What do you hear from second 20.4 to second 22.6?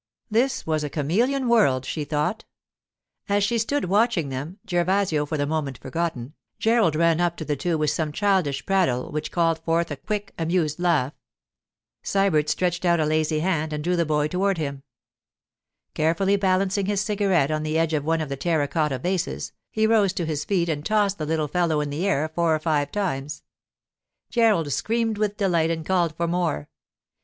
feet and tossed the little fellow in the air four or